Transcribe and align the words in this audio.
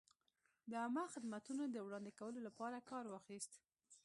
د 0.69 0.71
عامه 0.81 1.03
خدمتونو 1.13 1.63
د 1.69 1.75
وړاندې 1.85 2.11
کولو 2.19 2.39
لپاره 2.47 2.85
کار 2.89 3.05
واخیست. 3.07 3.53